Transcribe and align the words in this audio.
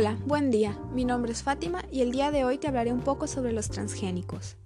Hola, 0.00 0.16
buen 0.24 0.50
día. 0.50 0.78
Mi 0.94 1.04
nombre 1.04 1.30
es 1.30 1.42
Fátima 1.42 1.84
y 1.92 2.00
el 2.00 2.10
día 2.10 2.30
de 2.30 2.42
hoy 2.42 2.56
te 2.56 2.66
hablaré 2.68 2.90
un 2.90 3.00
poco 3.02 3.26
sobre 3.26 3.52
los 3.52 3.68
transgénicos. 3.68 4.56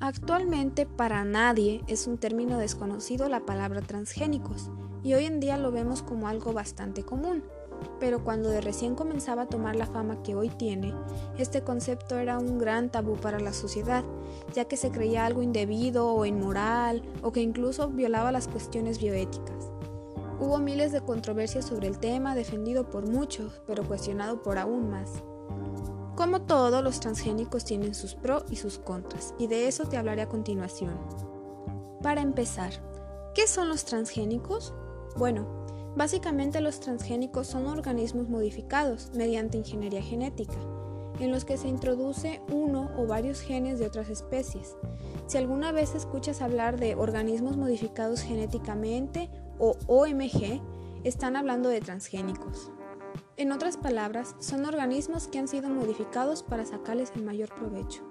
Actualmente 0.00 0.86
para 0.86 1.22
nadie 1.24 1.84
es 1.86 2.06
un 2.06 2.16
término 2.16 2.56
desconocido 2.56 3.28
la 3.28 3.40
palabra 3.40 3.82
transgénicos 3.82 4.70
y 5.02 5.12
hoy 5.12 5.26
en 5.26 5.38
día 5.38 5.58
lo 5.58 5.70
vemos 5.70 6.00
como 6.00 6.28
algo 6.28 6.54
bastante 6.54 7.02
común. 7.02 7.44
Pero 8.00 8.24
cuando 8.24 8.48
de 8.48 8.62
recién 8.62 8.94
comenzaba 8.94 9.42
a 9.42 9.48
tomar 9.48 9.76
la 9.76 9.84
fama 9.84 10.22
que 10.22 10.34
hoy 10.34 10.48
tiene, 10.48 10.94
este 11.36 11.60
concepto 11.60 12.16
era 12.16 12.38
un 12.38 12.56
gran 12.56 12.88
tabú 12.88 13.16
para 13.16 13.38
la 13.38 13.52
sociedad, 13.52 14.02
ya 14.54 14.64
que 14.64 14.78
se 14.78 14.90
creía 14.90 15.26
algo 15.26 15.42
indebido 15.42 16.08
o 16.08 16.24
inmoral 16.24 17.02
o 17.20 17.32
que 17.32 17.42
incluso 17.42 17.90
violaba 17.90 18.32
las 18.32 18.48
cuestiones 18.48 18.98
bioéticas. 18.98 19.75
Hubo 20.38 20.58
miles 20.58 20.92
de 20.92 21.00
controversias 21.00 21.64
sobre 21.64 21.88
el 21.88 21.98
tema, 21.98 22.34
defendido 22.34 22.90
por 22.90 23.08
muchos, 23.08 23.62
pero 23.66 23.84
cuestionado 23.84 24.42
por 24.42 24.58
aún 24.58 24.90
más. 24.90 25.22
Como 26.14 26.42
todo, 26.42 26.82
los 26.82 27.00
transgénicos 27.00 27.64
tienen 27.64 27.94
sus 27.94 28.14
pros 28.14 28.44
y 28.50 28.56
sus 28.56 28.78
contras, 28.78 29.34
y 29.38 29.46
de 29.46 29.66
eso 29.66 29.84
te 29.84 29.96
hablaré 29.96 30.22
a 30.22 30.28
continuación. 30.28 30.98
Para 32.02 32.20
empezar, 32.20 32.70
¿qué 33.34 33.46
son 33.46 33.68
los 33.68 33.86
transgénicos? 33.86 34.74
Bueno, 35.16 35.46
básicamente 35.96 36.60
los 36.60 36.80
transgénicos 36.80 37.46
son 37.46 37.66
organismos 37.66 38.28
modificados 38.28 39.10
mediante 39.14 39.56
ingeniería 39.56 40.02
genética, 40.02 40.58
en 41.18 41.30
los 41.32 41.46
que 41.46 41.56
se 41.56 41.68
introduce 41.68 42.42
uno 42.52 42.90
o 42.98 43.06
varios 43.06 43.40
genes 43.40 43.78
de 43.78 43.86
otras 43.86 44.10
especies. 44.10 44.76
Si 45.26 45.38
alguna 45.38 45.72
vez 45.72 45.94
escuchas 45.94 46.42
hablar 46.42 46.78
de 46.78 46.94
organismos 46.94 47.56
modificados 47.56 48.20
genéticamente 48.20 49.30
o 49.58 49.76
OMG, 49.86 50.60
están 51.04 51.36
hablando 51.36 51.68
de 51.68 51.80
transgénicos. 51.80 52.70
En 53.36 53.52
otras 53.52 53.76
palabras, 53.76 54.34
son 54.38 54.64
organismos 54.64 55.28
que 55.28 55.38
han 55.38 55.48
sido 55.48 55.68
modificados 55.68 56.42
para 56.42 56.64
sacarles 56.64 57.12
el 57.14 57.22
mayor 57.22 57.54
provecho. 57.54 58.02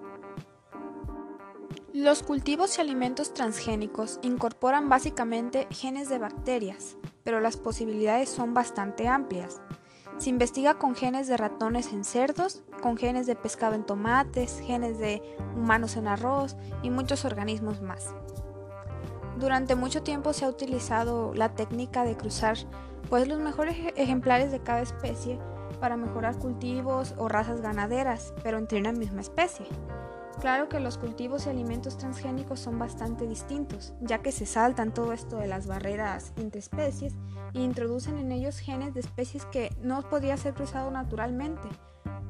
Los 1.93 2.23
cultivos 2.23 2.77
y 2.77 2.81
alimentos 2.81 3.33
transgénicos 3.33 4.19
incorporan 4.21 4.89
básicamente 4.89 5.67
genes 5.71 6.09
de 6.09 6.19
bacterias, 6.19 6.97
pero 7.23 7.39
las 7.39 7.57
posibilidades 7.57 8.29
son 8.29 8.53
bastante 8.53 9.07
amplias. 9.07 9.61
Se 10.17 10.29
investiga 10.29 10.77
con 10.77 10.93
genes 10.93 11.27
de 11.27 11.37
ratones 11.37 11.91
en 11.91 12.03
cerdos, 12.03 12.63
con 12.81 12.97
genes 12.97 13.27
de 13.27 13.35
pescado 13.35 13.75
en 13.75 13.85
tomates, 13.85 14.59
genes 14.59 14.99
de 14.99 15.21
humanos 15.55 15.95
en 15.95 16.07
arroz 16.07 16.55
y 16.83 16.89
muchos 16.89 17.25
organismos 17.25 17.81
más. 17.81 18.13
Durante 19.39 19.75
mucho 19.75 20.01
tiempo 20.01 20.33
se 20.33 20.45
ha 20.45 20.49
utilizado 20.49 21.33
la 21.33 21.55
técnica 21.55 22.03
de 22.03 22.15
cruzar 22.15 22.57
pues 23.09 23.27
los 23.27 23.39
mejores 23.39 23.75
ejemplares 23.95 24.51
de 24.51 24.61
cada 24.61 24.81
especie 24.81 25.39
para 25.79 25.97
mejorar 25.97 26.37
cultivos 26.37 27.13
o 27.17 27.27
razas 27.27 27.61
ganaderas, 27.61 28.33
pero 28.43 28.57
entre 28.57 28.79
una 28.79 28.93
misma 28.93 29.21
especie. 29.21 29.67
Claro 30.39 30.67
que 30.67 30.79
los 30.79 30.97
cultivos 30.97 31.45
y 31.45 31.49
alimentos 31.49 31.97
transgénicos 31.97 32.59
son 32.59 32.77
bastante 32.77 33.27
distintos, 33.27 33.93
ya 34.01 34.19
que 34.19 34.31
se 34.31 34.45
saltan 34.45 34.93
todo 34.93 35.13
esto 35.13 35.37
de 35.37 35.47
las 35.47 35.65
barreras 35.65 36.33
entre 36.37 36.59
especies 36.59 37.13
e 37.53 37.61
introducen 37.61 38.17
en 38.17 38.31
ellos 38.31 38.59
genes 38.59 38.93
de 38.93 38.99
especies 38.99 39.45
que 39.45 39.71
no 39.81 40.01
podría 40.09 40.35
ser 40.35 40.53
cruzado 40.53 40.91
naturalmente. 40.91 41.69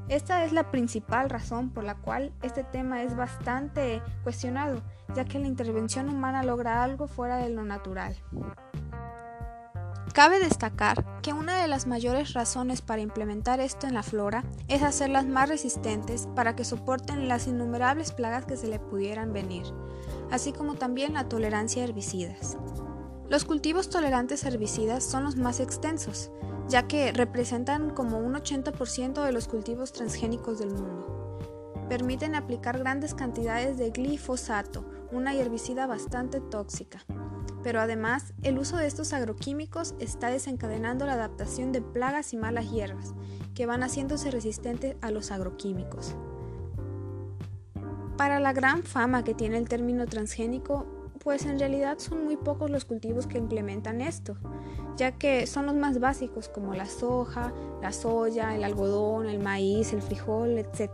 Esta 0.07 0.43
es 0.43 0.51
la 0.51 0.69
principal 0.69 1.29
razón 1.31 1.71
por 1.71 1.83
la 1.83 1.95
cual 1.95 2.31
este 2.43 2.63
tema 2.63 3.01
es 3.01 3.15
bastante 3.15 4.03
cuestionado, 4.23 4.83
ya 5.15 5.25
que 5.25 5.39
la 5.39 5.47
intervención 5.47 6.09
humana 6.09 6.43
logra 6.43 6.83
algo 6.83 7.07
fuera 7.07 7.37
de 7.37 7.49
lo 7.49 7.63
natural. 7.63 8.15
Cabe 10.13 10.39
destacar 10.39 11.03
que 11.21 11.33
una 11.33 11.61
de 11.61 11.67
las 11.67 11.87
mayores 11.87 12.33
razones 12.33 12.81
para 12.81 13.01
implementar 13.01 13.59
esto 13.59 13.87
en 13.87 13.95
la 13.95 14.03
flora 14.03 14.45
es 14.69 14.81
hacerlas 14.81 15.25
más 15.25 15.49
resistentes 15.49 16.29
para 16.35 16.55
que 16.55 16.63
soporten 16.63 17.27
las 17.27 17.47
innumerables 17.47 18.13
plagas 18.13 18.45
que 18.45 18.55
se 18.55 18.67
le 18.67 18.79
pudieran 18.79 19.33
venir, 19.33 19.65
así 20.31 20.53
como 20.53 20.75
también 20.75 21.15
la 21.15 21.27
tolerancia 21.27 21.81
a 21.81 21.85
herbicidas. 21.85 22.57
Los 23.27 23.43
cultivos 23.43 23.89
tolerantes 23.89 24.45
a 24.45 24.49
herbicidas 24.49 25.03
son 25.03 25.23
los 25.23 25.35
más 25.35 25.59
extensos, 25.59 26.31
ya 26.67 26.87
que 26.87 27.11
representan 27.11 27.91
como 27.91 28.17
un 28.17 28.33
80% 28.33 29.23
de 29.23 29.31
los 29.31 29.47
cultivos 29.47 29.91
transgénicos 29.93 30.59
del 30.59 30.71
mundo. 30.73 31.37
Permiten 31.89 32.33
aplicar 32.33 32.79
grandes 32.79 33.13
cantidades 33.13 33.77
de 33.77 33.91
glifosato, 33.91 34.85
una 35.11 35.35
herbicida 35.35 35.85
bastante 35.85 36.41
tóxica, 36.41 37.05
pero 37.63 37.79
además 37.79 38.33
el 38.41 38.57
uso 38.57 38.77
de 38.77 38.87
estos 38.87 39.13
agroquímicos 39.13 39.95
está 39.99 40.29
desencadenando 40.29 41.05
la 41.05 41.13
adaptación 41.13 41.71
de 41.71 41.81
plagas 41.81 42.33
y 42.33 42.37
malas 42.37 42.71
hierbas, 42.71 43.13
que 43.53 43.65
van 43.65 43.83
haciéndose 43.83 44.31
resistentes 44.31 44.95
a 45.01 45.11
los 45.11 45.31
agroquímicos. 45.31 46.15
Para 48.17 48.39
la 48.39 48.53
gran 48.53 48.83
fama 48.83 49.23
que 49.23 49.33
tiene 49.33 49.57
el 49.57 49.67
término 49.67 50.05
transgénico, 50.05 50.85
pues 51.25 51.47
en 51.47 51.57
realidad 51.57 51.97
son 51.97 52.23
muy 52.23 52.37
pocos 52.37 52.69
los 52.69 52.85
cultivos 52.85 53.25
que 53.25 53.39
implementan 53.39 53.99
esto, 53.99 54.37
ya 54.95 55.13
que 55.13 55.47
son 55.47 55.65
los 55.65 55.73
más 55.73 55.99
básicos 55.99 56.49
como 56.49 56.75
la 56.75 56.85
soja, 56.85 57.51
la 57.81 57.91
soya, 57.91 58.55
el 58.55 58.63
algodón, 58.63 59.25
el 59.25 59.39
maíz, 59.39 59.91
el 59.91 60.03
frijol, 60.03 60.59
etc. 60.59 60.91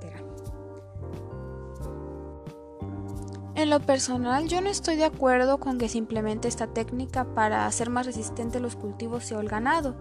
En 3.55 3.69
lo 3.69 3.81
personal, 3.81 4.47
yo 4.47 4.61
no 4.61 4.69
estoy 4.69 4.95
de 4.95 5.03
acuerdo 5.03 5.59
con 5.59 5.77
que 5.77 5.89
se 5.89 5.97
implemente 5.97 6.47
esta 6.47 6.67
técnica 6.67 7.25
para 7.25 7.65
hacer 7.65 7.89
más 7.89 8.05
resistentes 8.05 8.61
los 8.61 8.77
cultivos 8.77 9.29
y 9.31 9.33
el 9.33 9.49
ganado, 9.49 9.95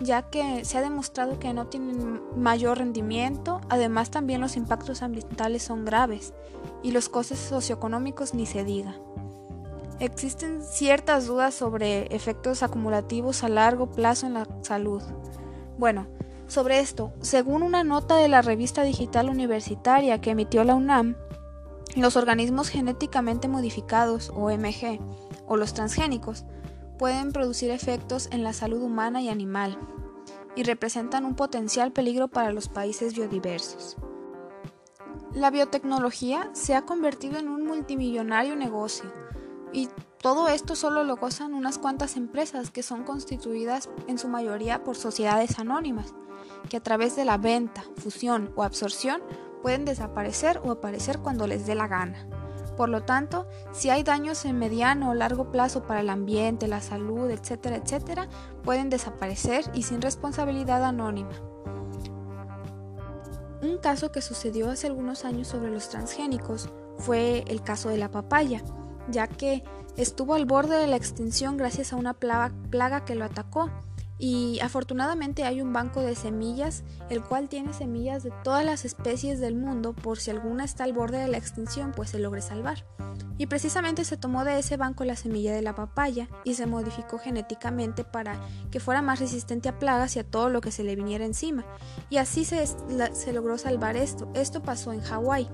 ya 0.00 0.30
que 0.30 0.64
se 0.64 0.78
ha 0.78 0.82
demostrado 0.82 1.40
que 1.40 1.52
no 1.52 1.66
tienen 1.66 2.20
mayor 2.36 2.78
rendimiento, 2.78 3.60
además 3.68 4.12
también 4.12 4.40
los 4.40 4.56
impactos 4.56 5.02
ambientales 5.02 5.64
son 5.64 5.84
graves 5.84 6.34
y 6.84 6.92
los 6.92 7.08
costes 7.08 7.40
socioeconómicos 7.40 8.32
ni 8.32 8.46
se 8.46 8.62
diga. 8.62 8.94
Existen 10.02 10.64
ciertas 10.64 11.28
dudas 11.28 11.54
sobre 11.54 12.12
efectos 12.12 12.64
acumulativos 12.64 13.44
a 13.44 13.48
largo 13.48 13.88
plazo 13.88 14.26
en 14.26 14.34
la 14.34 14.48
salud. 14.62 15.00
Bueno, 15.78 16.08
sobre 16.48 16.80
esto, 16.80 17.12
según 17.20 17.62
una 17.62 17.84
nota 17.84 18.16
de 18.16 18.26
la 18.26 18.42
revista 18.42 18.82
digital 18.82 19.28
universitaria 19.28 20.20
que 20.20 20.30
emitió 20.30 20.64
la 20.64 20.74
UNAM, 20.74 21.14
los 21.94 22.16
organismos 22.16 22.68
genéticamente 22.68 23.46
modificados 23.46 24.32
o 24.34 24.50
MG 24.50 24.98
o 25.46 25.56
los 25.56 25.72
transgénicos 25.72 26.46
pueden 26.98 27.30
producir 27.30 27.70
efectos 27.70 28.28
en 28.32 28.42
la 28.42 28.54
salud 28.54 28.82
humana 28.82 29.22
y 29.22 29.28
animal 29.28 29.78
y 30.56 30.64
representan 30.64 31.24
un 31.24 31.36
potencial 31.36 31.92
peligro 31.92 32.26
para 32.26 32.50
los 32.50 32.68
países 32.68 33.14
biodiversos. 33.14 33.96
La 35.32 35.52
biotecnología 35.52 36.50
se 36.54 36.74
ha 36.74 36.82
convertido 36.82 37.38
en 37.38 37.48
un 37.48 37.64
multimillonario 37.64 38.56
negocio 38.56 39.22
y 39.72 39.88
todo 40.20 40.48
esto 40.48 40.76
solo 40.76 41.04
lo 41.04 41.16
gozan 41.16 41.54
unas 41.54 41.78
cuantas 41.78 42.16
empresas 42.16 42.70
que 42.70 42.82
son 42.82 43.04
constituidas 43.04 43.88
en 44.06 44.18
su 44.18 44.28
mayoría 44.28 44.84
por 44.84 44.96
sociedades 44.96 45.58
anónimas, 45.58 46.14
que 46.68 46.76
a 46.76 46.82
través 46.82 47.16
de 47.16 47.24
la 47.24 47.38
venta, 47.38 47.84
fusión 47.96 48.52
o 48.54 48.62
absorción 48.62 49.22
pueden 49.62 49.84
desaparecer 49.84 50.60
o 50.64 50.70
aparecer 50.70 51.18
cuando 51.18 51.46
les 51.46 51.66
dé 51.66 51.74
la 51.74 51.88
gana. 51.88 52.28
Por 52.76 52.88
lo 52.88 53.02
tanto, 53.02 53.46
si 53.72 53.90
hay 53.90 54.02
daños 54.02 54.44
en 54.44 54.58
mediano 54.58 55.10
o 55.10 55.14
largo 55.14 55.50
plazo 55.50 55.82
para 55.82 56.00
el 56.00 56.10
ambiente, 56.10 56.68
la 56.68 56.80
salud, 56.80 57.30
etcétera, 57.30 57.76
etcétera, 57.76 58.28
pueden 58.62 58.90
desaparecer 58.90 59.64
y 59.74 59.82
sin 59.82 60.00
responsabilidad 60.00 60.84
anónima. 60.84 61.32
Un 63.62 63.78
caso 63.78 64.10
que 64.10 64.22
sucedió 64.22 64.70
hace 64.70 64.88
algunos 64.88 65.24
años 65.24 65.48
sobre 65.48 65.70
los 65.70 65.88
transgénicos 65.88 66.70
fue 66.98 67.44
el 67.46 67.62
caso 67.62 67.90
de 67.90 67.98
la 67.98 68.10
papaya, 68.10 68.62
ya 69.08 69.26
que 69.26 69.62
estuvo 69.96 70.34
al 70.34 70.46
borde 70.46 70.76
de 70.76 70.86
la 70.86 70.96
extinción 70.96 71.56
gracias 71.56 71.92
a 71.92 71.96
una 71.96 72.14
plaga, 72.14 73.04
que 73.04 73.14
lo 73.14 73.24
atacó 73.24 73.70
y 74.18 74.60
afortunadamente 74.60 75.42
hay 75.42 75.60
un 75.60 75.72
banco 75.72 76.00
de 76.00 76.14
semillas, 76.14 76.84
el 77.10 77.24
cual 77.24 77.48
tiene 77.48 77.72
semillas 77.72 78.22
de 78.22 78.32
todas 78.44 78.64
las 78.64 78.84
especies 78.84 79.40
del 79.40 79.56
mundo 79.56 79.94
por 79.94 80.20
si 80.20 80.30
alguna 80.30 80.64
está 80.64 80.84
al 80.84 80.92
borde 80.92 81.18
de 81.18 81.26
la 81.26 81.38
extinción, 81.38 81.90
pues 81.90 82.10
se 82.10 82.20
logre 82.20 82.40
salvar. 82.40 82.84
Y 83.36 83.46
precisamente 83.46 84.04
se 84.04 84.16
tomó 84.16 84.44
de 84.44 84.60
ese 84.60 84.76
banco 84.76 85.04
la 85.04 85.16
semilla 85.16 85.52
de 85.52 85.62
la 85.62 85.74
papaya 85.74 86.28
y 86.44 86.54
se 86.54 86.66
modificó 86.66 87.18
genéticamente 87.18 88.04
para 88.04 88.40
que 88.70 88.78
fuera 88.78 89.02
más 89.02 89.18
resistente 89.18 89.68
a 89.68 89.80
plagas 89.80 90.14
y 90.14 90.20
a 90.20 90.24
todo 90.24 90.50
lo 90.50 90.60
que 90.60 90.70
se 90.70 90.84
le 90.84 90.94
viniera 90.94 91.24
encima. 91.24 91.64
Y 92.08 92.18
así 92.18 92.44
se, 92.44 92.64
se 92.66 93.32
logró 93.32 93.58
salvar 93.58 93.96
esto. 93.96 94.30
Esto 94.34 94.62
pasó 94.62 94.92
en 94.92 95.00
Hawái. 95.00 95.48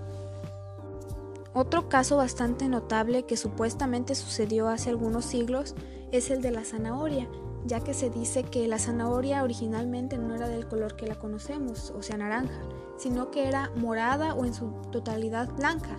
Otro 1.59 1.89
caso 1.89 2.17
bastante 2.17 2.69
notable 2.69 3.25
que 3.25 3.37
supuestamente 3.37 4.15
sucedió 4.15 4.69
hace 4.69 4.91
algunos 4.91 5.25
siglos 5.25 5.75
es 6.13 6.31
el 6.31 6.41
de 6.41 6.53
la 6.53 6.65
zanahoria 6.65 7.29
ya 7.67 7.81
que 7.81 7.95
se 7.95 8.11
dice 8.11 8.45
que 8.45 8.69
la 8.69 8.79
zanahoria 8.79 9.43
originalmente 9.43 10.19
no 10.19 10.35
era 10.35 10.49
del 10.49 10.67
color 10.67 10.97
que 10.97 11.07
la 11.07 11.19
conocemos, 11.19 11.91
o 11.91 12.03
sea 12.03 12.17
naranja, 12.17 12.61
sino 12.97 13.31
que 13.31 13.49
era 13.49 13.71
morada 13.77 14.35
o 14.35 14.45
en 14.45 14.55
su 14.55 14.71
totalidad 14.93 15.53
blanca, 15.55 15.99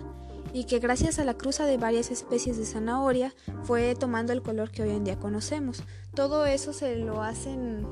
y 0.52 0.64
que 0.64 0.80
gracias 0.80 1.18
a 1.18 1.24
la 1.24 1.34
cruza 1.34 1.66
de 1.66 1.76
varias 1.76 2.10
especies 2.10 2.56
de 2.56 2.66
zanahoria 2.66 3.34
fue 3.62 3.94
tomando 3.94 4.32
el 4.32 4.42
color 4.42 4.70
que 4.70 4.82
hoy 4.82 4.90
en 4.90 5.04
día 5.04 5.18
conocemos. 5.18 5.84
Todo 6.14 6.44
eso 6.46 6.72
se 6.72 6.96
lo 6.96 7.22
hacen 7.22 7.86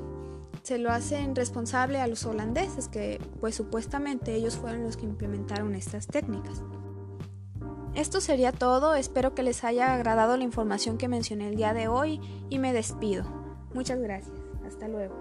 se 0.65 0.77
lo 0.77 0.91
hacen 0.91 1.37
responsable 1.37 2.01
a 2.01 2.09
los 2.09 2.25
holandeses, 2.25 2.89
que 2.89 3.21
pues 3.41 3.55
supuestamente 3.55 4.35
ellos 4.35 4.57
fueron 4.57 4.83
los 4.83 4.97
que 4.97 5.07
implementaron 5.07 5.75
estas 5.75 6.09
técnicas. 6.09 6.63
Esto 7.99 8.21
sería 8.21 8.53
todo, 8.53 8.95
espero 8.95 9.35
que 9.35 9.43
les 9.43 9.65
haya 9.65 9.93
agradado 9.93 10.37
la 10.37 10.45
información 10.45 10.99
que 10.99 11.09
mencioné 11.09 11.49
el 11.49 11.57
día 11.57 11.75
de 11.75 11.89
hoy 11.89 12.21
y 12.49 12.61
me 12.61 12.73
despido. 12.73 13.25
Muchas 13.75 13.99
gracias, 13.99 14.37
hasta 14.65 14.87
luego. 14.87 15.19